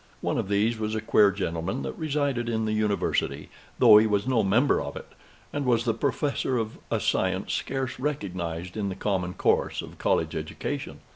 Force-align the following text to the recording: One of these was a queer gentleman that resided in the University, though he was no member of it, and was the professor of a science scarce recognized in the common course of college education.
One 0.21 0.39
of 0.39 0.49
these 0.49 0.79
was 0.79 0.95
a 0.95 0.99
queer 0.99 1.29
gentleman 1.29 1.83
that 1.83 1.95
resided 1.95 2.49
in 2.49 2.65
the 2.65 2.73
University, 2.73 3.49
though 3.77 3.97
he 3.99 4.07
was 4.07 4.25
no 4.25 4.41
member 4.41 4.81
of 4.81 4.95
it, 4.95 5.05
and 5.53 5.63
was 5.63 5.85
the 5.85 5.93
professor 5.93 6.57
of 6.57 6.79
a 6.89 6.99
science 6.99 7.53
scarce 7.53 7.99
recognized 7.99 8.75
in 8.75 8.89
the 8.89 8.95
common 8.95 9.35
course 9.35 9.79
of 9.79 9.99
college 9.99 10.35
education. 10.35 11.01